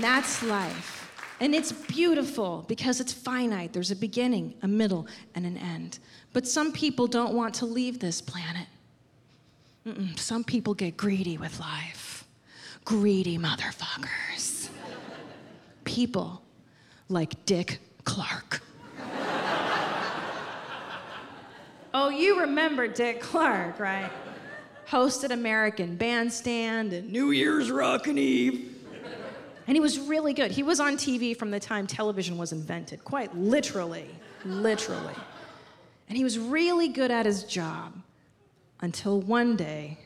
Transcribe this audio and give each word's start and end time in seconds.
And 0.00 0.04
that's 0.06 0.42
life. 0.42 1.12
And 1.40 1.54
it's 1.54 1.72
beautiful 1.72 2.64
because 2.68 3.00
it's 3.00 3.12
finite. 3.12 3.74
There's 3.74 3.90
a 3.90 3.96
beginning, 3.96 4.54
a 4.62 4.66
middle, 4.66 5.06
and 5.34 5.44
an 5.44 5.58
end. 5.58 5.98
But 6.32 6.48
some 6.48 6.72
people 6.72 7.06
don't 7.06 7.34
want 7.34 7.52
to 7.56 7.66
leave 7.66 7.98
this 7.98 8.22
planet. 8.22 8.66
Mm-mm. 9.86 10.18
Some 10.18 10.42
people 10.42 10.72
get 10.72 10.96
greedy 10.96 11.36
with 11.36 11.60
life. 11.60 12.24
Greedy 12.86 13.36
motherfuckers. 13.36 14.70
People 15.84 16.40
like 17.10 17.44
Dick 17.44 17.78
Clark. 18.04 18.62
oh, 21.92 22.08
you 22.08 22.40
remember 22.40 22.88
Dick 22.88 23.20
Clark, 23.20 23.78
right? 23.78 24.10
Hosted 24.88 25.30
American 25.30 25.96
Bandstand 25.96 26.94
and 26.94 27.12
New 27.12 27.32
Year's 27.32 27.70
Rockin' 27.70 28.16
Eve. 28.16 28.79
And 29.70 29.76
he 29.76 29.80
was 29.80 30.00
really 30.00 30.32
good. 30.32 30.50
He 30.50 30.64
was 30.64 30.80
on 30.80 30.96
TV 30.96 31.36
from 31.36 31.52
the 31.52 31.60
time 31.60 31.86
television 31.86 32.36
was 32.36 32.50
invented, 32.50 33.04
quite 33.04 33.36
literally, 33.36 34.08
literally. 34.44 35.14
And 36.08 36.18
he 36.18 36.24
was 36.24 36.40
really 36.40 36.88
good 36.88 37.12
at 37.12 37.24
his 37.24 37.44
job 37.44 37.94
until 38.80 39.20
one 39.20 39.54
day, 39.54 40.00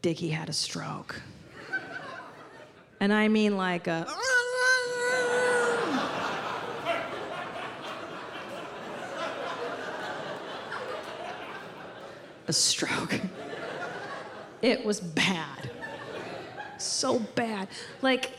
Dickie 0.00 0.30
had 0.30 0.48
a 0.48 0.54
stroke. 0.54 1.20
And 2.98 3.12
I 3.12 3.28
mean, 3.28 3.58
like 3.58 3.88
a. 3.88 4.06
a 12.46 12.52
stroke. 12.54 13.20
It 14.62 14.82
was 14.82 14.98
bad 14.98 15.70
so 16.80 17.18
bad. 17.18 17.68
Like, 18.02 18.30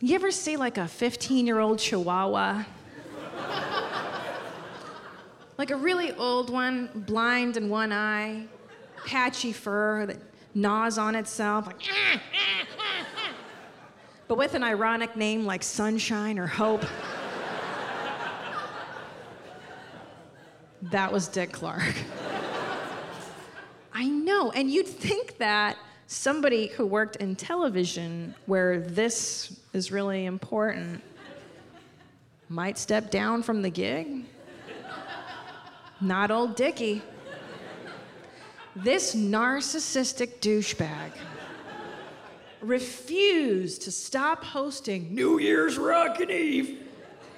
you 0.00 0.14
ever 0.14 0.30
see 0.30 0.56
like 0.56 0.78
a 0.78 0.88
15 0.88 1.46
year 1.46 1.58
old 1.58 1.78
chihuahua? 1.78 2.64
like 5.58 5.70
a 5.70 5.76
really 5.76 6.12
old 6.12 6.48
one, 6.48 6.88
blind 6.94 7.58
in 7.58 7.68
one 7.68 7.92
eye, 7.92 8.46
patchy 9.04 9.52
fur 9.52 10.06
that 10.06 10.16
gnaws 10.54 10.96
on 10.96 11.14
itself, 11.14 11.66
like, 11.66 11.76
but 14.28 14.38
with 14.38 14.54
an 14.54 14.62
ironic 14.62 15.16
name 15.16 15.44
like 15.44 15.62
Sunshine 15.62 16.38
or 16.38 16.46
Hope. 16.46 16.86
that 20.82 21.12
was 21.12 21.28
Dick 21.28 21.52
Clark. 21.52 21.82
I 23.92 24.08
know, 24.08 24.50
and 24.52 24.70
you'd 24.70 24.88
think 24.88 25.36
that 25.38 25.76
somebody 26.10 26.66
who 26.66 26.84
worked 26.84 27.14
in 27.16 27.36
television 27.36 28.34
where 28.46 28.80
this 28.80 29.60
is 29.72 29.92
really 29.92 30.26
important 30.26 31.00
might 32.48 32.76
step 32.76 33.12
down 33.12 33.44
from 33.44 33.62
the 33.62 33.70
gig. 33.70 34.24
Not 36.00 36.32
old 36.32 36.56
Dickie. 36.56 37.00
This 38.74 39.14
narcissistic 39.14 40.40
douchebag 40.40 41.12
refused 42.60 43.82
to 43.82 43.92
stop 43.92 44.42
hosting 44.42 45.14
New 45.14 45.38
Year's 45.38 45.78
Rockin' 45.78 46.30
Eve 46.30 46.88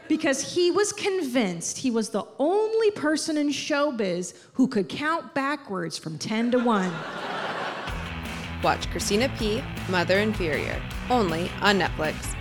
because 0.08 0.54
he 0.54 0.70
was 0.70 0.94
convinced 0.94 1.76
he 1.76 1.90
was 1.90 2.08
the 2.08 2.24
only 2.38 2.90
person 2.92 3.36
in 3.36 3.50
showbiz 3.50 4.32
who 4.54 4.66
could 4.66 4.88
count 4.88 5.34
backwards 5.34 5.98
from 5.98 6.16
10 6.16 6.52
to 6.52 6.58
1. 6.58 6.90
Watch 8.62 8.90
Christina 8.90 9.28
P., 9.38 9.62
Mother 9.88 10.18
Inferior, 10.18 10.80
only 11.10 11.50
on 11.60 11.78
Netflix. 11.78 12.36